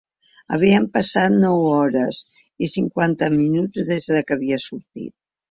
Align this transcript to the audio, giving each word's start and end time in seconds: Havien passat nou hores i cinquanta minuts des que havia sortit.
Havien 0.55 0.85
passat 0.95 1.35
nou 1.43 1.51
hores 1.65 2.21
i 2.65 2.71
cinquanta 2.73 3.31
minuts 3.37 3.87
des 3.93 4.09
que 4.19 4.39
havia 4.39 4.61
sortit. 4.67 5.17